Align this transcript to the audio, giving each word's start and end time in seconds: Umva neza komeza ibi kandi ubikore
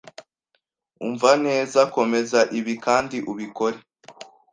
Umva 1.07 1.31
neza 1.45 1.79
komeza 1.95 2.39
ibi 2.59 2.73
kandi 2.85 3.17
ubikore 3.31 3.77